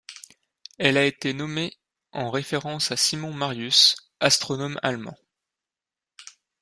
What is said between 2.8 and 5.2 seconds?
à Simon Marius, astronome allemand.